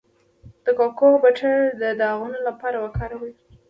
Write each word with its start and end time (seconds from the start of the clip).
د 0.63 0.67
کوکو 0.77 1.07
بټر 1.23 1.55
د 1.81 1.83
داغونو 1.99 2.39
لپاره 2.47 2.77
وکاروئ 2.85 3.33